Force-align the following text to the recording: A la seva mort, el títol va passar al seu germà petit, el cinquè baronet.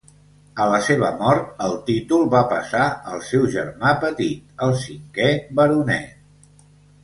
A 0.63 0.65
la 0.75 0.77
seva 0.85 1.11
mort, 1.19 1.51
el 1.65 1.75
títol 1.89 2.25
va 2.35 2.41
passar 2.55 2.87
al 3.13 3.23
seu 3.29 3.47
germà 3.59 3.95
petit, 4.07 4.43
el 4.69 4.77
cinquè 4.89 5.33
baronet. 5.63 6.21